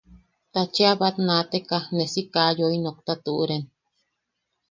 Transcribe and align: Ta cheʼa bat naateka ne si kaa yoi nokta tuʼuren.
Ta 0.53 0.61
cheʼa 0.73 0.93
bat 0.99 1.15
naateka 1.27 1.77
ne 1.95 2.05
si 2.13 2.21
kaa 2.33 2.51
yoi 2.59 2.77
nokta 2.85 3.13
tuʼuren. 3.23 3.63